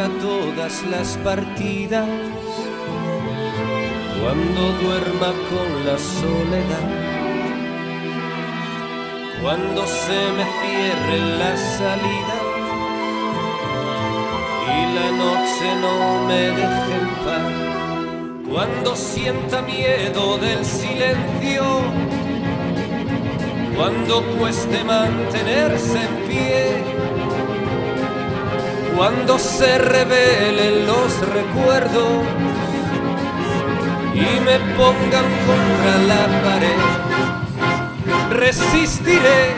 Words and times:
apaga 0.00 0.08
todas 0.20 0.82
las 0.90 1.16
partidas, 1.18 2.06
cuando 4.22 4.60
duerma 4.82 5.32
con 5.50 5.86
la 5.86 5.98
soledad, 5.98 6.88
cuando 9.42 9.86
se 9.86 10.20
me 10.36 10.44
cierre 10.60 11.18
la 11.38 11.56
salida. 11.56 12.36
Y 14.66 14.94
la 14.94 15.10
noche 15.22 15.66
no 15.80 16.26
me 16.26 16.42
deje 16.58 16.94
en 17.00 17.08
paz, 17.24 18.50
cuando 18.50 18.96
sienta 18.96 19.62
miedo 19.62 20.38
del 20.38 20.64
silencio, 20.64 21.64
cuando 23.76 24.22
cueste 24.38 24.84
mantenerse 24.84 25.98
en 26.00 26.28
pie 26.28 27.00
cuando 29.00 29.38
se 29.38 29.78
revelen 29.78 30.86
los 30.86 31.20
recuerdos 31.30 32.22
y 34.12 34.40
me 34.44 34.58
pongan 34.76 35.24
contra 35.48 35.94
la 36.06 36.22
pared. 36.44 36.80
Resistiré 38.28 39.54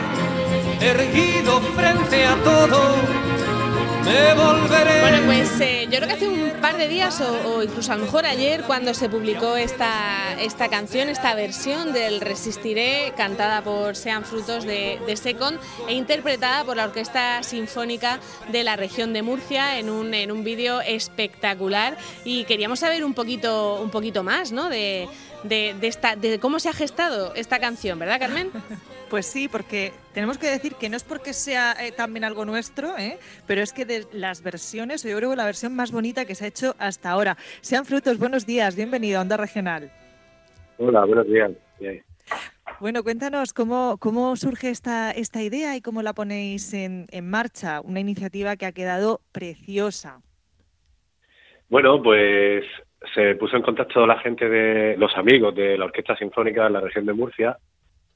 erguido 0.79 1.59
frente 1.75 2.25
a 2.25 2.35
todo 2.35 2.95
me 4.05 4.33
volveré. 4.33 4.92
Bueno, 5.03 5.17
pues 5.25 5.59
eh, 5.59 5.85
yo 5.91 5.97
creo 5.97 6.07
que 6.07 6.13
hace 6.13 6.29
un 6.29 6.61
par 6.61 6.77
de 6.77 6.87
días 6.87 7.19
o, 7.19 7.61
incluso 7.61 7.91
a 7.91 7.97
lo 7.97 8.05
mejor 8.05 8.25
ayer 8.25 8.63
cuando 8.63 8.93
se 8.93 9.09
publicó 9.09 9.57
esta, 9.57 10.33
esta 10.39 10.69
canción, 10.69 11.09
esta 11.09 11.35
versión 11.35 11.91
del 11.91 12.21
Resistiré, 12.21 13.11
cantada 13.17 13.61
por 13.61 13.97
Sean 13.97 14.23
Frutos 14.23 14.63
de, 14.63 15.01
de 15.05 15.17
Second 15.17 15.59
e 15.89 15.93
interpretada 15.95 16.63
por 16.63 16.77
la 16.77 16.85
Orquesta 16.85 17.43
Sinfónica 17.43 18.21
de 18.49 18.63
la 18.63 18.77
región 18.77 19.11
de 19.11 19.23
Murcia 19.23 19.77
en 19.77 19.89
un, 19.89 20.13
en 20.13 20.31
un 20.31 20.45
vídeo 20.45 20.79
espectacular 20.79 21.97
y 22.23 22.45
queríamos 22.45 22.79
saber 22.79 23.03
un 23.03 23.13
poquito, 23.13 23.81
un 23.83 23.89
poquito 23.89 24.23
más 24.23 24.53
¿no? 24.53 24.69
de, 24.69 25.09
de, 25.43 25.75
esta, 25.81 26.15
de 26.15 26.39
cómo 26.39 26.59
se 26.59 26.69
ha 26.69 26.73
gestado 26.73 27.35
esta 27.35 27.59
canción, 27.59 27.99
¿verdad 27.99 28.19
Carmen? 28.19 28.51
Pues 29.13 29.27
sí, 29.27 29.47
porque 29.47 29.93
tenemos 30.11 30.39
que 30.39 30.49
decir 30.49 30.73
que 30.73 30.89
no 30.89 30.97
es 30.97 31.03
porque 31.03 31.33
sea 31.33 31.77
eh, 31.79 31.91
también 31.91 32.23
algo 32.23 32.45
nuestro, 32.45 32.97
¿eh? 32.97 33.19
pero 33.45 33.61
es 33.61 33.71
que 33.71 33.85
de 33.85 34.07
las 34.11 34.41
versiones, 34.41 34.92
yo 35.01 35.17
creo 35.17 35.31
que 35.31 35.35
la 35.35 35.45
versión 35.45 35.75
más 35.75 35.91
bonita 35.91 36.25
que 36.25 36.35
se 36.35 36.45
ha 36.45 36.47
hecho 36.47 36.75
hasta 36.77 37.09
ahora. 37.09 37.35
Sean 37.61 37.85
frutos, 37.85 38.19
buenos 38.19 38.45
días, 38.45 38.75
bienvenido 38.75 39.17
a 39.17 39.21
Onda 39.23 39.37
Regional. 39.37 39.89
Hola, 40.77 41.05
buenos 41.05 41.25
días. 41.27 41.51
Bueno, 42.79 43.03
cuéntanos 43.03 43.53
cómo, 43.53 43.97
cómo 43.99 44.35
surge 44.35 44.69
esta, 44.69 45.11
esta 45.11 45.41
idea 45.41 45.75
y 45.75 45.81
cómo 45.81 46.03
la 46.03 46.13
ponéis 46.13 46.73
en, 46.73 47.07
en 47.11 47.29
marcha, 47.29 47.81
una 47.81 47.99
iniciativa 47.99 48.55
que 48.55 48.67
ha 48.67 48.71
quedado 48.71 49.21
preciosa. 49.31 50.21
Bueno, 51.69 52.01
pues 52.03 52.63
se 53.15 53.35
puso 53.35 53.57
en 53.57 53.63
contacto 53.63 54.05
la 54.05 54.19
gente 54.19 54.47
de 54.47 54.95
los 54.97 55.15
amigos 55.17 55.55
de 55.55 55.77
la 55.77 55.85
Orquesta 55.85 56.15
Sinfónica 56.15 56.65
de 56.65 56.69
la 56.69 56.81
región 56.81 57.05
de 57.05 57.13
Murcia 57.13 57.57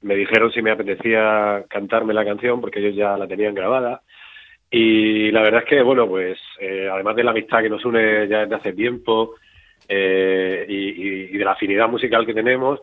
me 0.02 0.16
dijeron 0.16 0.52
si 0.52 0.62
me 0.62 0.72
apetecía 0.72 1.66
cantarme 1.70 2.14
la 2.14 2.26
canción 2.26 2.62
porque 2.62 2.80
ellos 2.80 2.96
ya 2.96 3.18
la 3.18 3.28
tenían 3.28 3.56
grabada. 3.56 4.02
Y 4.70 5.32
la 5.32 5.42
verdad 5.42 5.64
es 5.64 5.70
que, 5.70 5.82
bueno, 5.82 6.08
pues 6.08 6.38
eh, 6.60 6.90
además 6.92 7.16
de 7.16 7.24
la 7.24 7.32
amistad 7.32 7.62
que 7.62 7.70
nos 7.70 7.86
une 7.86 8.28
ya 8.28 8.42
desde 8.42 8.56
hace 8.56 8.74
tiempo 8.74 9.36
eh, 9.88 10.66
y, 10.68 11.38
de 11.38 11.46
la 11.46 11.52
afinidad 11.52 11.88
musical 11.88 12.26
que 12.26 12.34
tenemos 12.34 12.80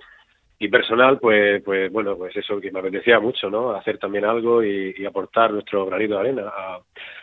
y 0.59 0.69
personal, 0.69 1.19
pues, 1.19 1.62
pues 1.62 1.93
bueno, 1.93 2.17
pues 2.17 2.35
eso 2.37 2.61
que 2.61 2.71
me 2.71 2.79
apetecía 2.79 3.21
mucho, 3.21 3.51
¿no? 3.51 3.73
Hacer 3.73 3.99
también 3.99 4.25
algo 4.25 4.62
y, 4.62 5.05
aportar 5.05 5.53
nuestro 5.53 5.84
granito 5.84 6.15
de 6.15 6.21
arena 6.21 6.44
a, 6.47 6.81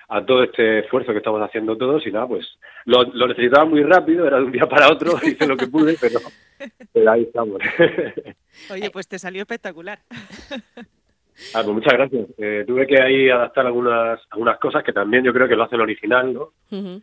a, 0.09 0.25
todo 0.25 0.43
este 0.43 0.79
esfuerzo 0.79 1.11
que 1.11 1.19
estamos 1.19 1.41
haciendo 1.41 1.75
todos 1.75 2.05
y 2.05 2.11
nada, 2.11 2.27
pues 2.27 2.45
lo, 2.85 3.03
lo 3.03 3.27
necesitaba 3.27 3.65
muy 3.65 3.81
rápido, 3.83 4.27
era 4.27 4.37
de 4.37 4.43
un 4.43 4.51
día 4.51 4.67
para 4.67 4.91
otro, 4.91 5.13
hice 5.23 5.47
lo 5.47 5.57
que 5.57 5.67
pude, 5.67 5.95
pero, 5.99 6.19
pero 6.93 7.11
ahí 7.11 7.23
estamos. 7.23 7.59
Oye, 8.71 8.91
pues 8.91 9.07
te 9.07 9.17
salió 9.17 9.41
espectacular. 9.41 9.99
Ah, 11.53 11.61
pues 11.63 11.73
muchas 11.75 11.93
gracias. 11.93 12.27
Eh, 12.37 12.63
tuve 12.67 12.87
que 12.87 13.01
ahí 13.01 13.29
adaptar 13.29 13.65
algunas 13.65 14.19
algunas 14.29 14.59
cosas 14.59 14.83
que 14.83 14.93
también 14.93 15.23
yo 15.23 15.33
creo 15.33 15.47
que 15.47 15.55
lo 15.55 15.63
hacen 15.63 15.81
original, 15.81 16.33
¿no? 16.33 16.49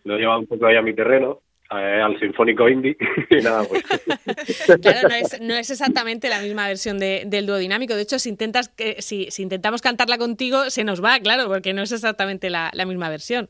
Lo 0.04 0.16
he 0.16 0.18
llevado 0.18 0.40
un 0.40 0.46
poco 0.46 0.66
ahí 0.66 0.76
a 0.76 0.82
mi 0.82 0.94
terreno, 0.94 1.40
eh, 1.70 2.00
al 2.02 2.18
sinfónico 2.18 2.68
indie 2.68 2.96
y 3.30 3.36
nada, 3.36 3.64
pues. 3.68 3.82
Claro, 4.82 5.08
no 5.40 5.54
es, 5.54 5.70
exactamente 5.70 6.28
la 6.28 6.40
misma 6.40 6.66
versión 6.68 6.98
de, 6.98 7.24
del 7.26 7.46
dúo 7.46 7.56
dinámico. 7.56 7.94
De 7.94 8.02
hecho, 8.02 8.18
si 8.18 8.28
intentas 8.28 8.72
si, 8.98 9.30
si, 9.30 9.42
intentamos 9.42 9.82
cantarla 9.82 10.18
contigo, 10.18 10.70
se 10.70 10.84
nos 10.84 11.02
va, 11.02 11.18
claro, 11.20 11.48
porque 11.48 11.72
no 11.72 11.82
es 11.82 11.92
exactamente 11.92 12.50
la, 12.50 12.70
la 12.72 12.86
misma 12.86 13.08
versión. 13.10 13.48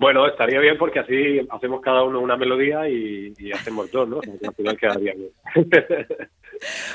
Bueno, 0.00 0.26
estaría 0.26 0.60
bien 0.60 0.78
porque 0.78 1.00
así 1.00 1.46
hacemos 1.50 1.82
cada 1.82 2.02
uno 2.04 2.20
una 2.20 2.34
melodía 2.34 2.88
y, 2.88 3.34
hacemos 3.52 3.90
dos, 3.90 4.08
¿no? 4.08 4.20
al 4.22 4.54
final 4.54 4.78
quedaría 4.78 5.12
bien. 5.12 5.30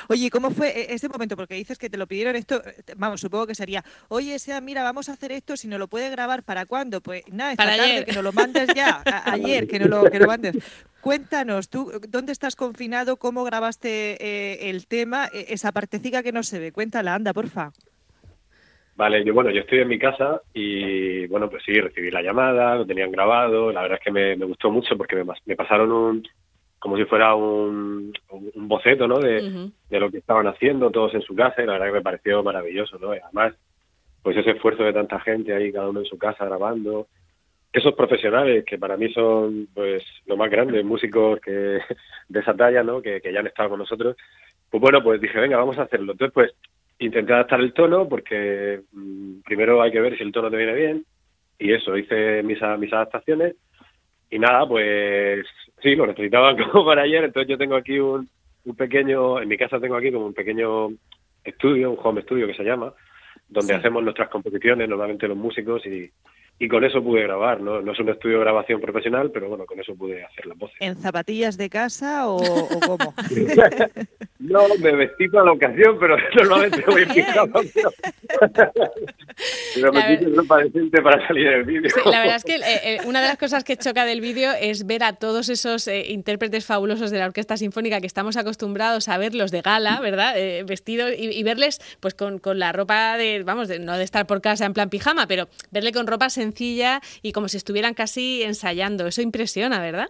Oye, 0.10 0.30
¿cómo 0.30 0.52
fue 0.52 0.94
este 0.94 1.10
momento? 1.10 1.36
Porque 1.36 1.56
dices 1.56 1.78
que 1.78 1.90
te 1.90 1.98
lo 1.98 2.08
pidieron 2.08 2.36
esto, 2.36 2.62
vamos, 2.98 3.22
supongo 3.22 3.48
que 3.48 3.56
sería, 3.56 3.84
oye, 4.08 4.38
sea, 4.40 4.62
mira, 4.62 4.84
vamos 4.84 5.10
a 5.10 5.14
hacer 5.14 5.32
esto, 5.32 5.58
si 5.58 5.68
no 5.68 5.78
lo 5.78 5.88
puede 5.88 6.10
grabar, 6.10 6.44
¿para 6.44 6.66
cuándo? 6.66 7.02
Pues 7.02 7.24
nada, 7.32 7.52
esta 7.52 7.64
para 7.64 7.78
tarde, 7.78 8.06
que 8.06 8.14
nos 8.14 8.24
lo 8.24 8.34
mandes 8.34 8.70
ya, 8.76 9.02
ayer, 9.26 9.68
que, 9.68 9.80
no 9.80 9.88
lo, 9.88 10.10
que 10.10 10.20
lo 10.20 10.28
mandes. 10.28 10.58
Cuéntanos, 11.02 11.70
tú, 11.70 11.92
¿dónde 12.10 12.32
estás 12.32 12.56
confinado? 12.56 13.18
¿Cómo 13.18 13.44
grabaste 13.44 14.18
eh, 14.20 14.70
el 14.70 14.88
tema? 14.88 15.28
E-, 15.32 15.48
esa 15.50 15.72
partecita 15.72 16.24
que 16.24 16.32
no 16.32 16.44
se 16.44 16.60
ve, 16.60 16.72
cuéntala, 16.72 17.14
anda, 17.14 17.34
porfa. 17.34 17.72
Vale, 18.96 19.26
yo 19.26 19.34
bueno, 19.34 19.52
yo 19.52 19.60
estoy 19.60 19.80
en 19.80 19.90
mi 19.90 20.00
casa 20.00 20.42
y 20.54 21.28
bueno, 21.28 21.50
pues 21.50 21.64
sí, 21.66 21.74
recibí 21.74 22.12
la 22.12 22.22
llamada, 22.22 22.76
lo 22.76 22.86
tenían 22.86 23.12
grabado, 23.12 23.72
la 23.72 23.82
verdad 23.82 24.00
es 24.00 24.06
que 24.06 24.12
me, 24.12 24.36
gustó 24.46 24.72
mucho 24.72 24.96
porque 24.96 25.18
me, 25.18 25.26
me, 25.46 25.56
pasaron 25.58 25.92
un, 25.92 26.28
como 26.86 26.98
si 26.98 27.06
fuera 27.06 27.34
un, 27.34 28.14
un 28.30 28.68
boceto, 28.68 29.08
¿no? 29.08 29.18
De, 29.18 29.72
de, 29.90 30.00
lo 30.00 30.12
que 30.12 30.20
estaban 30.20 30.46
haciendo 30.46 30.92
todos 30.92 31.16
en 31.16 31.24
su 31.24 31.34
casa 31.34 31.64
y 31.64 31.66
la 31.66 31.72
verdad 31.72 31.88
que 31.88 31.94
me 31.94 32.02
pareció 32.04 32.44
maravilloso, 32.44 33.00
¿no? 33.00 33.16
Y 33.16 33.18
además, 33.18 33.56
pues 34.22 34.38
ese 34.38 34.52
esfuerzo 34.52 34.84
de 34.84 34.94
tanta 34.94 35.20
gente 35.22 35.52
ahí, 35.52 35.72
cada 35.72 35.90
uno 35.90 36.02
en 36.02 36.06
su 36.06 36.20
casa 36.20 36.46
grabando, 36.46 37.08
esos 37.74 37.96
profesionales 37.96 38.66
que 38.66 38.78
para 38.78 38.98
mí 38.98 39.12
son 39.12 39.68
pues 39.74 40.04
lo 40.28 40.38
más 40.38 40.52
grande, 40.52 40.84
músicos 40.84 41.40
que 41.40 41.50
de 42.30 42.40
esa 42.40 42.54
talla, 42.54 42.84
¿no? 42.84 43.02
Que, 43.02 43.20
que 43.20 43.34
ya 43.34 43.40
han 43.40 43.48
estado 43.48 43.70
con 43.70 43.80
nosotros, 43.80 44.16
pues 44.70 44.80
bueno, 44.80 45.02
pues 45.02 45.20
dije, 45.20 45.40
venga, 45.40 45.58
vamos 45.58 45.80
a 45.80 45.86
hacerlo. 45.86 46.12
Entonces, 46.12 46.36
pues 46.36 46.52
intenté 47.00 47.34
adaptar 47.34 47.62
el 47.62 47.74
tono 47.74 48.08
porque 48.08 48.82
mm, 48.92 49.40
primero 49.44 49.82
hay 49.82 49.92
que 49.92 50.02
ver 50.02 50.16
si 50.18 50.22
el 50.22 50.32
tono 50.32 50.52
te 50.52 50.58
viene 50.58 50.76
bien 50.76 51.06
y 51.58 51.74
eso, 51.74 51.98
hice 51.98 52.44
mis, 52.44 52.60
mis 52.78 52.94
adaptaciones 52.94 53.56
y 54.30 54.40
nada, 54.40 54.68
pues 54.68 55.46
sí, 55.82 55.96
lo 55.96 56.08
necesitaba 56.08 56.56
como 56.72 56.86
para 56.86 57.04
ayer, 57.04 57.24
entonces 57.24 57.50
yo 57.50 57.58
tengo 57.58 57.76
aquí 57.76 58.00
un, 58.00 58.28
un 58.66 58.76
pequeño, 58.76 59.42
en 59.42 59.48
mi 59.48 59.58
casa 59.58 59.80
tengo 59.80 59.96
aquí 59.96 60.12
como 60.12 60.28
un 60.28 60.34
pequeño 60.34 60.90
estudio, 61.44 61.92
un 61.92 62.00
home 62.02 62.22
studio 62.24 62.48
que 62.48 62.56
se 62.56 62.64
llama, 62.64 62.94
donde 63.48 63.76
hacemos 63.76 64.04
nuestras 64.04 64.30
composiciones, 64.30 64.90
normalmente 64.90 65.28
los 65.28 65.38
músicos 65.38 65.86
y, 65.86 66.10
y 66.58 66.68
con 66.68 66.84
eso 66.86 67.04
pude 67.04 67.24
grabar, 67.24 67.60
¿no? 67.60 67.82
No 67.82 67.92
es 67.92 68.00
un 68.00 68.10
estudio 68.10 68.38
de 68.38 68.46
grabación 68.46 68.80
profesional, 68.80 69.30
pero 69.32 69.50
bueno, 69.50 69.66
con 69.66 69.80
eso 69.80 69.94
pude 69.96 70.24
hacer 70.24 70.46
la 70.46 70.54
voz. 70.56 70.72
¿En 70.80 70.96
zapatillas 70.96 71.58
de 71.58 71.70
casa 71.70 72.28
o, 72.28 72.40
cómo? 72.86 73.14
no, 74.40 74.62
me 74.82 74.96
vestí 74.96 75.28
para 75.28 75.46
la 75.46 75.52
ocasión, 75.52 75.98
pero 76.00 76.16
normalmente 76.36 76.84
voy 76.88 77.02
en 77.04 77.10
pijama. 77.10 77.62
Pero, 79.74 79.92
me 79.92 80.02
decente 80.64 81.02
para 81.02 81.28
salir 81.28 81.50
del 81.50 81.64
vídeo. 81.66 81.90
la 82.06 82.20
verdad 82.20 82.36
es 82.38 82.44
que 82.46 82.56
eh, 82.56 82.80
eh, 82.84 82.98
una 83.06 83.22
de 83.22 83.28
las 83.28 83.38
cosas 83.38 83.64
que 83.64 83.76
choca 83.76 84.06
del 84.06 84.22
vídeo 84.22 84.52
es 84.60 84.86
ver 84.86 85.04
a 85.04 85.14
todos 85.14 85.50
esos 85.50 85.88
eh, 85.88 86.12
intérpretes 86.12 86.66
fabulosos 86.66 87.12
de 87.12 87.20
la 87.20 87.26
Orquesta 87.26 87.58
Sinfónica 87.58 88.00
que 88.00 88.08
estamos 88.08 88.38
acostumbrados 88.38 89.10
a 89.10 89.18
verlos 89.18 89.52
de 89.52 89.62
gala, 89.62 90.00
¿verdad? 90.02 90.36
vestidos 90.66 91.12
y, 91.18 91.44
verles 91.44 91.80
pues 92.00 92.14
con, 92.14 92.40
con, 92.40 92.60
la 92.60 92.72
ropa 92.72 93.18
de, 93.18 93.44
vamos, 93.44 93.68
de, 93.68 93.80
no 93.80 93.98
de 93.98 94.04
estar 94.04 94.26
por 94.26 94.42
casa 94.42 94.66
en 94.66 94.74
plan 94.74 94.90
pijama, 94.90 95.28
pero 95.28 95.48
verle 95.72 95.92
con 95.92 96.08
ropa 96.08 96.30
sencilla 96.30 97.02
y 97.22 97.32
como 97.32 97.48
si 97.48 97.58
estuvieran 97.58 97.94
casi 97.94 98.44
ensayando. 98.44 99.08
Eso 99.08 99.22
impresiona, 99.22 99.82
¿verdad? 99.82 100.10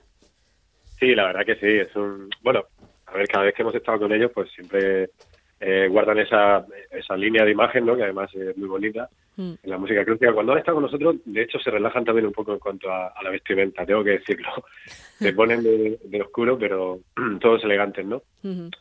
Sí, 0.99 1.15
la 1.15 1.25
verdad 1.25 1.45
que 1.45 1.55
sí. 1.55 1.67
Es 1.67 1.95
un... 1.95 2.29
Bueno, 2.41 2.65
a 3.07 3.13
ver, 3.13 3.27
cada 3.27 3.45
vez 3.45 3.55
que 3.55 3.61
hemos 3.61 3.75
estado 3.75 3.99
con 3.99 4.13
ellos, 4.13 4.31
pues 4.33 4.49
siempre 4.51 5.09
eh, 5.67 5.87
guardan 5.87 6.19
esa, 6.19 6.63
esa 6.91 7.17
línea 7.17 7.43
de 7.43 7.49
imagen, 7.49 7.87
¿no? 7.87 7.95
que 7.95 8.03
además 8.03 8.29
es 8.35 8.55
muy 8.55 8.67
bonita 8.67 9.09
mm. 9.35 9.53
en 9.63 9.69
la 9.71 9.79
música 9.79 10.05
clásica. 10.05 10.31
Cuando 10.31 10.51
han 10.51 10.59
estado 10.59 10.75
con 10.75 10.83
nosotros, 10.83 11.15
de 11.25 11.41
hecho, 11.41 11.57
se 11.57 11.71
relajan 11.71 12.05
también 12.05 12.27
un 12.27 12.33
poco 12.33 12.53
en 12.53 12.59
cuanto 12.59 12.91
a, 12.91 13.11
la 13.23 13.31
vestimenta, 13.31 13.83
tengo 13.83 14.03
que 14.03 14.11
decirlo. 14.11 14.47
Se 15.17 15.33
ponen 15.33 15.63
de, 15.63 16.21
oscuro, 16.21 16.55
pero 16.59 16.99
todos 17.41 17.63
elegantes, 17.63 18.05
¿no? 18.05 18.21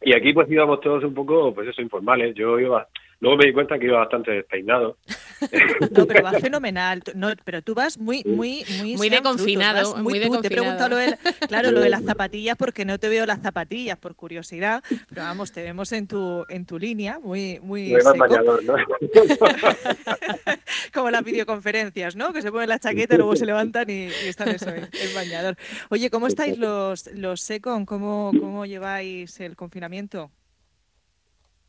Y 0.02 0.14
aquí 0.14 0.34
pues 0.34 0.50
íbamos 0.50 0.80
todos 0.80 1.02
un 1.04 1.14
poco, 1.14 1.54
pues 1.54 1.68
eso, 1.68 1.80
informales. 1.80 2.34
Yo 2.34 2.60
iba 2.60 2.86
Luego 3.20 3.38
me 3.38 3.46
di 3.46 3.52
cuenta 3.52 3.78
que 3.78 3.86
iba 3.86 3.98
bastante 3.98 4.32
despeinado. 4.32 4.98
No, 5.90 6.06
pero 6.06 6.22
va 6.22 6.32
fenomenal. 6.32 7.02
No, 7.14 7.28
pero 7.44 7.60
tú 7.60 7.74
vas 7.74 7.98
muy, 7.98 8.22
muy, 8.24 8.64
muy, 8.78 8.96
muy 8.96 9.10
de 9.10 9.20
confinado. 9.20 9.96
muy, 9.96 10.18
de 10.18 10.30
Te 10.30 10.46
he 10.46 10.50
preguntado 10.50 10.90
lo 10.90 10.96
de, 10.96 11.18
claro, 11.48 11.70
lo 11.70 11.80
de 11.80 11.90
las 11.90 12.02
zapatillas 12.04 12.56
porque 12.56 12.84
no 12.84 12.98
te 12.98 13.08
veo 13.08 13.26
las 13.26 13.42
zapatillas 13.42 13.98
por 13.98 14.14
curiosidad, 14.14 14.82
pero 15.08 15.22
vamos, 15.22 15.52
te 15.52 15.62
vemos 15.62 15.92
en 15.92 16.06
tu, 16.06 16.46
en 16.48 16.64
tu 16.64 16.78
línea, 16.78 17.18
muy, 17.22 17.58
muy. 17.62 17.92
Bañador, 17.92 18.64
¿no? 18.64 18.74
Como 20.94 21.10
las 21.10 21.24
videoconferencias, 21.24 22.16
¿no? 22.16 22.32
Que 22.32 22.40
se 22.40 22.50
ponen 22.50 22.68
la 22.68 22.78
chaqueta, 22.78 23.14
y 23.14 23.18
luego 23.18 23.36
se 23.36 23.46
levantan 23.46 23.90
y, 23.90 24.06
están 24.26 24.48
eso, 24.48 24.70
en, 24.70 24.88
bañador. 25.14 25.56
Oye, 25.90 26.10
¿cómo 26.10 26.26
estáis 26.26 26.58
los, 26.58 27.12
los 27.12 27.40
Secon? 27.40 27.84
¿Cómo, 27.84 28.32
¿Cómo 28.40 28.64
lleváis 28.64 29.40
el 29.40 29.56
confinamiento? 29.56 30.30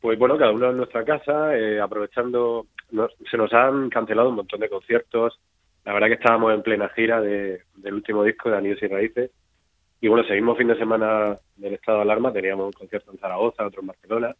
Pues 0.06 0.20
bueno, 0.20 0.38
cada 0.38 0.52
uno 0.52 0.70
en 0.70 0.76
nuestra 0.76 1.04
casa, 1.04 1.58
eh, 1.58 1.80
aprovechando, 1.80 2.68
se 3.28 3.36
nos 3.36 3.52
han 3.52 3.90
cancelado 3.90 4.28
un 4.28 4.36
montón 4.36 4.60
de 4.60 4.68
conciertos. 4.68 5.40
La 5.84 5.92
verdad 5.92 6.06
que 6.06 6.12
estábamos 6.12 6.54
en 6.54 6.62
plena 6.62 6.88
gira 6.90 7.20
del 7.20 7.64
último 7.92 8.22
disco 8.22 8.48
de 8.48 8.56
Anillos 8.56 8.80
y 8.82 8.86
Raíces. 8.86 9.32
Y 10.00 10.06
bueno, 10.06 10.22
seguimos 10.22 10.56
fin 10.56 10.68
de 10.68 10.78
semana 10.78 11.36
del 11.56 11.74
estado 11.74 11.98
de 11.98 12.02
alarma, 12.02 12.32
teníamos 12.32 12.66
un 12.66 12.72
concierto 12.72 13.10
en 13.10 13.18
Zaragoza, 13.18 13.66
otro 13.66 13.80
en 13.80 13.88
Barcelona. 13.88 14.36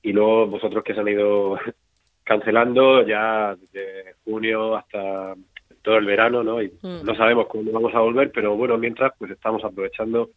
Y 0.00 0.14
luego 0.14 0.46
vosotros 0.46 0.82
que 0.82 0.94
se 0.94 1.00
han 1.00 1.08
ido 1.08 1.58
cancelando 2.24 3.06
ya 3.06 3.54
desde 3.54 4.14
junio 4.24 4.76
hasta 4.76 5.34
todo 5.82 5.98
el 5.98 6.06
verano, 6.06 6.42
¿no? 6.42 6.62
Y 6.62 6.68
mm. 6.68 7.04
no 7.04 7.14
sabemos 7.14 7.48
cuándo 7.48 7.70
vamos 7.70 7.94
a 7.94 8.00
volver, 8.00 8.32
pero 8.32 8.56
bueno, 8.56 8.78
mientras 8.78 9.12
pues 9.18 9.30
estamos 9.30 9.62
aprovechando 9.62 10.30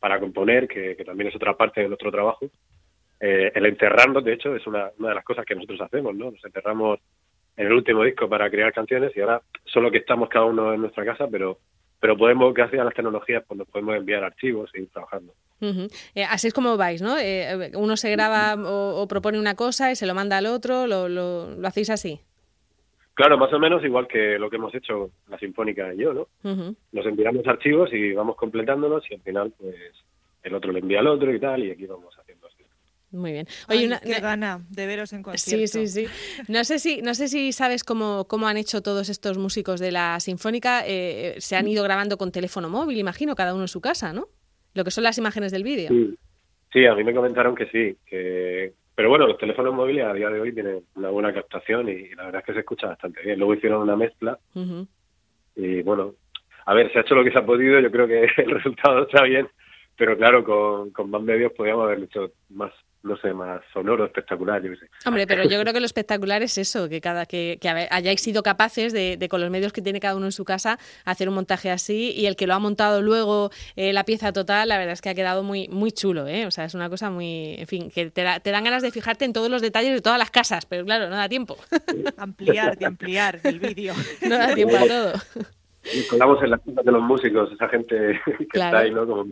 para 0.00 0.18
componer, 0.18 0.66
que 0.68 1.04
también 1.04 1.28
es 1.28 1.36
otra 1.36 1.54
parte 1.54 1.82
de 1.82 1.88
nuestro 1.88 2.10
trabajo 2.10 2.48
eh, 3.20 3.52
el 3.54 3.66
enterrarnos, 3.66 4.24
de 4.24 4.34
hecho, 4.34 4.54
es 4.54 4.66
una, 4.66 4.90
una 4.98 5.10
de 5.10 5.14
las 5.14 5.24
cosas 5.24 5.44
que 5.44 5.54
nosotros 5.54 5.80
hacemos, 5.80 6.14
¿no? 6.14 6.30
Nos 6.30 6.44
enterramos 6.44 6.98
en 7.56 7.66
el 7.66 7.72
último 7.72 8.04
disco 8.04 8.28
para 8.28 8.50
crear 8.50 8.72
canciones 8.72 9.16
y 9.16 9.20
ahora 9.20 9.40
solo 9.64 9.90
que 9.90 9.98
estamos 9.98 10.28
cada 10.28 10.44
uno 10.44 10.74
en 10.74 10.80
nuestra 10.80 11.04
casa, 11.04 11.26
pero 11.30 11.58
pero 12.00 12.16
podemos, 12.16 12.52
gracias 12.52 12.80
a 12.80 12.84
las 12.84 12.94
tecnologías, 12.94 13.42
pues 13.46 13.58
nos 13.58 13.68
podemos 13.68 13.96
enviar 13.96 14.22
archivos 14.22 14.70
e 14.74 14.82
ir 14.82 14.88
trabajando. 14.90 15.32
Eh, 15.60 16.24
así 16.28 16.48
es 16.48 16.54
como 16.54 16.76
vais, 16.76 17.00
¿no? 17.00 17.16
Eh, 17.18 17.72
uno 17.74 17.96
se 17.96 18.10
graba 18.10 18.54
o, 18.54 19.08
propone 19.08 19.38
una 19.38 19.54
cosa 19.54 19.90
y 19.90 19.96
se 19.96 20.06
lo 20.06 20.14
manda 20.14 20.36
al 20.36 20.46
otro, 20.46 20.86
lo, 20.86 21.08
lo, 21.08 21.56
lo, 21.56 21.66
hacéis 21.66 21.90
así. 21.90 22.20
Claro, 23.14 23.38
más 23.38 23.50
o 23.54 23.58
menos 23.58 23.82
igual 23.82 24.06
que 24.06 24.38
lo 24.38 24.50
que 24.50 24.56
hemos 24.56 24.74
hecho 24.74 25.10
la 25.28 25.38
Sinfónica 25.38 25.94
y 25.94 25.98
yo, 25.98 26.12
¿no? 26.12 26.28
Nos 26.92 27.06
enviamos 27.06 27.46
archivos 27.46 27.90
y 27.92 28.12
vamos 28.12 28.36
completándolos 28.36 29.10
y 29.10 29.14
al 29.14 29.22
final, 29.22 29.52
pues, 29.58 29.74
el 30.42 30.54
otro 30.54 30.70
le 30.70 30.80
envía 30.80 31.00
al 31.00 31.06
otro 31.06 31.34
y 31.34 31.40
tal, 31.40 31.64
y 31.64 31.70
aquí 31.70 31.86
vamos 31.86 32.14
muy 33.16 33.32
bien. 33.32 33.46
Oye, 33.68 33.86
una, 33.86 34.00
qué 34.00 34.20
gana 34.20 34.60
de 34.70 34.86
veros 34.86 35.12
en 35.12 35.22
concierto. 35.22 35.66
Sí, 35.66 35.86
sí, 35.86 36.06
sí. 36.06 36.42
No 36.48 36.64
sé 36.64 36.78
si, 36.78 37.02
no 37.02 37.14
sé 37.14 37.28
si 37.28 37.52
sabes 37.52 37.84
cómo, 37.84 38.26
cómo 38.28 38.46
han 38.46 38.56
hecho 38.56 38.82
todos 38.82 39.08
estos 39.08 39.38
músicos 39.38 39.80
de 39.80 39.92
la 39.92 40.20
Sinfónica. 40.20 40.82
Eh, 40.86 41.34
se 41.38 41.56
han 41.56 41.66
ido 41.68 41.82
grabando 41.82 42.16
con 42.16 42.32
teléfono 42.32 42.68
móvil, 42.68 42.98
imagino, 42.98 43.34
cada 43.34 43.54
uno 43.54 43.64
en 43.64 43.68
su 43.68 43.80
casa, 43.80 44.12
¿no? 44.12 44.26
Lo 44.74 44.84
que 44.84 44.90
son 44.90 45.04
las 45.04 45.18
imágenes 45.18 45.52
del 45.52 45.62
vídeo. 45.62 45.88
Sí. 46.72 46.86
a 46.86 46.94
mí 46.94 47.04
me 47.04 47.14
comentaron 47.14 47.54
que 47.54 47.66
sí. 47.66 47.96
Que... 48.06 48.72
Pero 48.94 49.08
bueno, 49.10 49.26
los 49.26 49.38
teléfonos 49.38 49.74
móviles 49.74 50.06
a 50.06 50.12
día 50.12 50.30
de 50.30 50.40
hoy 50.40 50.52
tienen 50.52 50.82
una 50.94 51.10
buena 51.10 51.32
captación 51.32 51.88
y 51.88 52.14
la 52.14 52.24
verdad 52.24 52.40
es 52.40 52.46
que 52.46 52.52
se 52.54 52.60
escucha 52.60 52.86
bastante 52.86 53.22
bien. 53.22 53.38
Luego 53.38 53.54
hicieron 53.54 53.82
una 53.82 53.96
mezcla 53.96 54.38
y 55.54 55.82
bueno, 55.82 56.14
a 56.66 56.74
ver, 56.74 56.92
se 56.92 56.98
ha 56.98 57.02
hecho 57.02 57.14
lo 57.14 57.24
que 57.24 57.30
se 57.30 57.38
ha 57.38 57.44
podido. 57.44 57.80
Yo 57.80 57.90
creo 57.90 58.06
que 58.06 58.26
el 58.42 58.50
resultado 58.50 59.02
está 59.02 59.22
bien 59.24 59.48
pero 59.96 60.16
claro, 60.16 60.44
con, 60.44 60.90
con 60.90 61.10
más 61.10 61.22
medios 61.22 61.52
podríamos 61.52 61.86
haber 61.86 62.04
hecho 62.04 62.32
más, 62.50 62.72
no 63.02 63.16
sé, 63.18 63.32
más 63.32 63.62
sonoro, 63.72 64.04
espectacular, 64.04 64.62
yo 64.62 64.74
sé. 64.76 64.88
Hombre, 65.04 65.26
pero 65.26 65.44
yo 65.44 65.60
creo 65.60 65.72
que 65.72 65.80
lo 65.80 65.86
espectacular 65.86 66.42
es 66.42 66.58
eso, 66.58 66.88
que 66.88 67.00
cada 67.00 67.26
que, 67.26 67.58
que 67.60 67.68
hayáis 67.68 68.20
sido 68.20 68.42
capaces 68.42 68.92
de, 68.92 69.24
con 69.30 69.40
los 69.40 69.50
medios 69.50 69.72
que 69.72 69.82
tiene 69.82 70.00
cada 70.00 70.16
uno 70.16 70.26
en 70.26 70.32
su 70.32 70.44
casa, 70.44 70.78
hacer 71.04 71.28
un 71.28 71.34
montaje 71.34 71.70
así 71.70 72.12
y 72.16 72.26
el 72.26 72.36
que 72.36 72.46
lo 72.46 72.54
ha 72.54 72.58
montado 72.58 73.02
luego 73.02 73.50
eh, 73.76 73.92
la 73.92 74.04
pieza 74.04 74.32
total, 74.32 74.68
la 74.68 74.78
verdad 74.78 74.94
es 74.94 75.02
que 75.02 75.10
ha 75.10 75.14
quedado 75.14 75.42
muy, 75.42 75.68
muy 75.68 75.92
chulo, 75.92 76.26
¿eh? 76.26 76.46
O 76.46 76.50
sea, 76.50 76.64
es 76.64 76.74
una 76.74 76.90
cosa 76.90 77.10
muy, 77.10 77.54
en 77.58 77.66
fin, 77.66 77.90
que 77.90 78.10
te, 78.10 78.24
te 78.42 78.50
dan 78.50 78.64
ganas 78.64 78.82
de 78.82 78.90
fijarte 78.90 79.24
en 79.24 79.32
todos 79.32 79.50
los 79.50 79.62
detalles 79.62 79.92
de 79.92 80.00
todas 80.00 80.18
las 80.18 80.30
casas, 80.30 80.66
pero 80.66 80.84
claro, 80.84 81.08
no 81.08 81.16
da 81.16 81.28
tiempo. 81.28 81.56
ampliar, 82.16 82.76
de 82.76 82.86
ampliar 82.86 83.40
el 83.44 83.60
vídeo. 83.60 83.94
No 84.26 84.38
da 84.38 84.54
tiempo 84.54 84.76
a 84.76 84.86
todo. 84.86 85.12
Y 85.92 86.02
colamos 86.04 86.42
en 86.42 86.50
las 86.50 86.60
cosas 86.60 86.84
de 86.84 86.92
los 86.92 87.02
músicos, 87.02 87.52
esa 87.52 87.68
gente 87.68 88.20
que 88.26 88.46
está 88.52 88.78
ahí, 88.78 88.90
¿no? 88.90 89.06
Como 89.06 89.26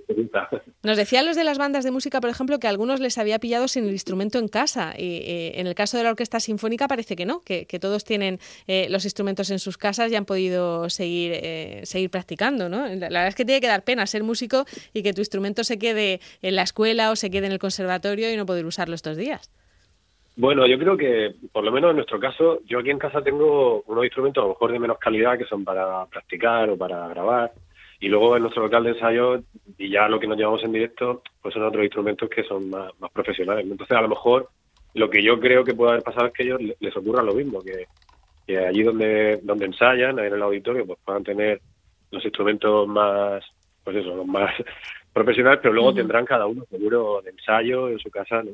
Nos 0.83 0.97
decían 0.97 1.27
los 1.27 1.37
de 1.37 1.45
las 1.45 1.59
bandas 1.59 1.85
de 1.85 1.91
música, 1.91 2.21
por 2.21 2.31
ejemplo, 2.31 2.59
que 2.59 2.69
algunos 2.69 3.01
les 3.01 3.19
había 3.19 3.39
pillado 3.39 3.69
sin 3.69 3.85
el 3.85 3.91
instrumento 3.91 4.39
en 4.39 4.49
casa. 4.49 4.95
Y 4.97 5.17
eh, 5.25 5.61
en 5.61 5.67
el 5.67 5.75
caso 5.75 5.97
de 5.97 6.05
la 6.05 6.11
orquesta 6.11 6.41
sinfónica 6.41 6.89
parece 6.89 7.17
que 7.17 7.27
no, 7.27 7.41
que, 7.41 7.67
todos 7.81 8.05
tienen 8.05 8.39
eh, 8.67 8.87
los 8.89 9.05
instrumentos 9.05 9.51
en 9.51 9.59
sus 9.59 9.77
casas 9.77 10.11
y 10.12 10.17
han 10.17 10.25
podido 10.25 10.89
seguir, 10.91 11.33
eh, 11.35 11.81
seguir 11.85 12.11
practicando, 12.11 12.69
¿no? 12.69 12.87
La 12.87 13.09
verdad 13.09 13.29
es 13.29 13.35
que 13.35 13.45
tiene 13.45 13.61
que 13.61 13.67
dar 13.67 13.83
pena 13.83 14.06
ser 14.06 14.23
músico 14.23 14.65
y 14.93 15.03
que 15.03 15.12
tu 15.12 15.21
instrumento 15.21 15.65
se 15.65 15.79
quede 15.79 16.21
en 16.41 16.56
la 16.56 16.62
escuela 16.62 17.11
o 17.11 17.17
se 17.17 17.31
quede 17.31 17.47
en 17.47 17.53
el 17.53 17.59
conservatorio 17.59 18.33
y 18.33 18.37
no 18.37 18.47
poder 18.47 18.65
usarlo 18.65 18.95
estos 18.95 19.17
días. 19.17 19.51
Bueno, 20.36 20.66
yo 20.66 20.76
creo 20.78 20.96
que, 20.96 21.32
por 21.52 21.62
lo 21.62 21.70
menos 21.70 21.90
en 21.90 21.96
nuestro 21.96 22.19
caso, 22.19 22.58
yo 22.66 22.81
aquí 22.81 22.90
en 22.90 22.98
casa 22.98 23.22
tengo 23.22 23.82
unos 23.86 24.04
instrumentos 24.04 24.42
a 24.42 24.46
lo 24.46 24.54
mejor 24.54 24.72
de 24.72 24.78
menos 24.81 24.98
calidad 24.98 25.38
que 25.38 25.44
son 25.44 25.64
para 25.64 26.06
practicar 26.06 26.70
o 26.70 26.76
para 26.76 27.06
grabar. 27.08 27.52
Y 28.00 28.08
luego 28.08 28.36
en 28.36 28.42
nuestro 28.42 28.64
local 28.64 28.82
de 28.82 28.90
ensayo, 28.90 29.42
y 29.78 29.90
ya 29.90 30.08
lo 30.08 30.19
que 30.19 30.26
nos 30.26 30.36
llevamos 30.36 30.64
en 30.64 30.72
directo, 30.72 31.22
pues 31.40 31.54
son 31.54 31.62
otros 31.62 31.84
instrumentos 31.84 32.28
que 32.28 32.42
son 32.42 32.69
más, 32.69 32.90
profesionales. 33.12 33.64
Entonces, 33.64 33.96
a 33.96 34.02
lo 34.02 34.08
mejor 34.08 34.48
lo 34.94 35.08
que 35.08 35.22
yo 35.22 35.38
creo 35.38 35.64
que 35.64 35.75
puede 35.75 35.92
haber 35.92 36.02
pasado 36.02 36.26
es 36.26 36.32
que 36.32 36.42
a 36.42 36.46
ellos 36.46 36.76
les 36.81 36.96
ocurra 36.96 37.22
lo 37.22 37.34
mismo, 37.34 37.60
que, 37.62 38.56
allí 38.58 38.82
donde, 38.82 39.38
donde 39.42 39.66
ensayan, 39.66 40.19
en 40.19 40.32
el 40.32 40.42
auditorio, 40.42 40.84
pues 40.84 40.98
puedan 41.04 41.22
tener 41.22 41.60
los 42.10 42.25
instrumentos 42.25 42.88
más, 42.88 43.44
pues 43.84 43.96
eso, 43.98 44.16
los 44.16 44.26
más 44.26 44.50
profesionales, 45.12 45.60
pero 45.62 45.72
luego 45.72 45.94
tendrán 45.94 46.25
cada 46.25 46.46
uno 46.46 46.64
seguro 46.69 47.22
de 47.22 47.31
ensayo 47.31 47.88
en 47.88 48.00
su 48.00 48.10
casa, 48.10 48.42
¿no? 48.42 48.50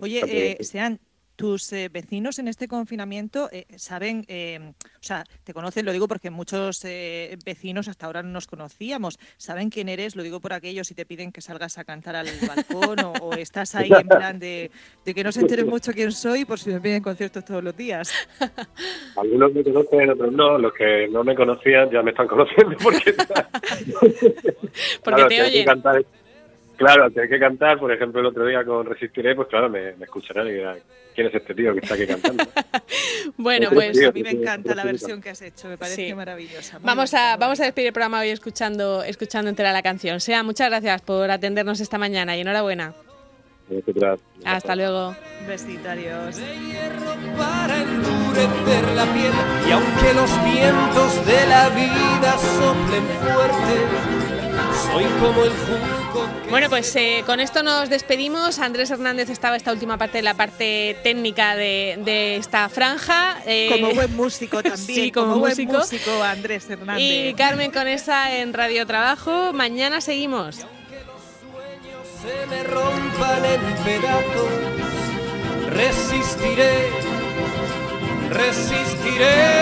Oye, 0.00 0.22
eh, 0.26 0.64
sean 0.64 1.00
tus 1.34 1.72
eh, 1.72 1.88
vecinos 1.90 2.38
en 2.38 2.46
este 2.46 2.68
confinamiento 2.68 3.48
eh, 3.50 3.64
saben, 3.76 4.24
o 4.70 5.02
sea, 5.02 5.24
te 5.42 5.54
conocen, 5.54 5.86
lo 5.86 5.92
digo 5.92 6.06
porque 6.06 6.30
muchos 6.30 6.82
vecinos 7.44 7.88
hasta 7.88 8.06
ahora 8.06 8.22
no 8.22 8.28
nos 8.28 8.46
conocíamos, 8.46 9.18
saben 9.38 9.70
quién 9.70 9.88
eres, 9.88 10.14
lo 10.14 10.22
digo 10.22 10.40
por 10.40 10.52
aquellos 10.52 10.86
si 10.86 10.94
te 10.94 11.06
piden 11.06 11.32
que 11.32 11.40
salgas 11.40 11.78
a 11.78 11.84
cantar 11.84 12.16
al 12.16 12.28
balcón 12.46 12.98
o, 13.20 13.32
estás 13.32 13.74
ahí 13.74 13.90
en 13.90 14.06
plan 14.06 14.38
de, 14.38 14.70
que 15.04 15.24
no 15.24 15.32
se 15.32 15.40
enteren 15.40 15.68
mucho 15.68 15.92
quién 15.92 16.12
soy 16.12 16.44
por 16.44 16.58
si 16.58 16.70
me 16.70 16.80
piden 16.80 17.02
conciertos 17.02 17.44
todos 17.44 17.64
los 17.64 17.76
días. 17.76 18.12
Algunos 19.16 19.54
me 19.54 19.64
conocen, 19.64 20.10
otros 20.10 20.32
no, 20.32 20.58
los 20.58 20.72
que 20.74 21.08
no 21.08 21.24
me 21.24 21.34
conocían 21.34 21.90
ya 21.90 22.02
me 22.02 22.10
están 22.10 22.28
conociendo 22.28 22.76
porque, 22.80 23.14
porque 25.02 25.24
te 25.24 25.42
oyen. 25.42 25.66
Claro, 26.82 27.04
al 27.04 27.12
tener 27.12 27.28
que 27.28 27.38
cantar, 27.38 27.78
por 27.78 27.92
ejemplo, 27.92 28.20
el 28.20 28.26
otro 28.26 28.44
día 28.44 28.64
con 28.64 28.84
Resistiré, 28.84 29.36
pues 29.36 29.46
claro, 29.46 29.70
me, 29.70 29.90
escucharán 29.90 30.48
y 30.48 30.54
dirán, 30.54 30.78
¿quién 31.14 31.28
es 31.28 31.34
este 31.36 31.54
tío 31.54 31.72
que 31.74 31.78
está 31.78 31.94
aquí 31.94 32.08
cantando? 32.08 32.42
bueno, 33.36 33.68
pues 33.72 34.04
a 34.04 34.10
mí 34.10 34.24
me 34.24 34.30
encanta 34.30 34.74
la 34.74 34.82
versión 34.82 35.20
que 35.20 35.30
has 35.30 35.40
hecho, 35.42 35.68
me 35.68 35.78
parece 35.78 36.12
maravillosa. 36.12 36.80
Vamos 36.82 37.14
a, 37.14 37.36
vamos 37.36 37.60
a 37.60 37.66
despedir 37.66 37.86
el 37.86 37.92
programa 37.92 38.18
hoy 38.18 38.30
escuchando, 38.30 39.04
escuchando 39.04 39.48
entera 39.48 39.72
la 39.72 39.82
canción. 39.82 40.18
Sea, 40.18 40.42
muchas 40.42 40.70
gracias 40.70 41.02
por 41.02 41.30
atendernos 41.30 41.78
esta 41.78 41.98
mañana 41.98 42.36
y 42.36 42.40
enhorabuena. 42.40 42.94
Hasta 44.44 44.74
luego. 44.74 45.14
Besito, 45.46 45.88
adiós. 45.88 46.40
para 47.38 47.80
endurecer 47.80 48.96
la 48.96 49.04
piel 49.12 49.32
y 49.68 49.70
aunque 49.70 50.14
los 50.14 50.44
vientos 50.44 51.26
de 51.26 51.46
la 51.46 51.68
vida 51.68 52.38
soplen 52.38 53.04
fuerte, 53.22 54.21
soy 54.92 55.04
como 55.20 55.44
el 55.44 55.50
junco 55.50 56.02
bueno, 56.52 56.68
pues 56.68 56.94
eh, 56.96 57.22
con 57.24 57.40
esto 57.40 57.62
nos 57.62 57.88
despedimos. 57.88 58.58
Andrés 58.58 58.90
Hernández 58.90 59.30
estaba 59.30 59.56
esta 59.56 59.72
última 59.72 59.96
parte 59.96 60.18
de 60.18 60.22
la 60.22 60.34
parte 60.34 60.98
técnica 61.02 61.56
de, 61.56 62.36
esta 62.36 62.68
franja. 62.68 63.38
Eh, 63.46 63.68
como 63.70 63.94
buen 63.94 64.14
músico 64.14 64.62
también. 64.62 64.76
sí, 64.76 65.10
como, 65.10 65.38
buen 65.38 65.56
músico. 65.66 66.22
Andrés 66.22 66.68
Hernández. 66.68 67.02
Y 67.02 67.32
Carmen 67.34 67.70
Conesa 67.70 68.36
en 68.36 68.52
Radio 68.52 68.86
Trabajo. 68.86 69.54
Mañana 69.54 70.02
seguimos. 70.02 70.56
se 70.56 72.46
me 72.50 72.62
rompan 72.64 73.44
en 73.46 73.60
pedazos, 73.84 74.50
resistiré, 75.70 76.90
resistiré. 78.28 79.61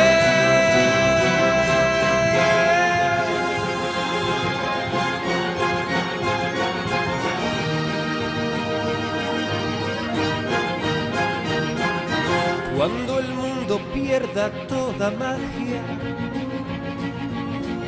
Pierda 14.10 14.50
toda 14.66 15.08
magia, 15.12 15.82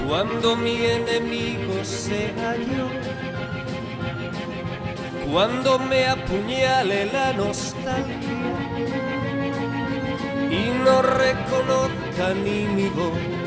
cuando 0.06 0.54
mi 0.54 0.76
enemigo 0.84 1.84
sea 1.84 2.54
yo, 2.56 2.86
cuando 5.32 5.80
me 5.80 6.06
apuñale 6.06 7.06
la 7.06 7.32
nostalgia 7.32 8.54
y 10.48 10.62
no 10.84 11.02
reconozca 11.02 12.34
ni 12.34 12.66
mi 12.66 12.88
voz 12.90 13.41